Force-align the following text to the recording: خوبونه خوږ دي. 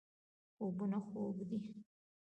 خوبونه 0.55 0.99
خوږ 1.05 1.37
دي. 1.49 1.59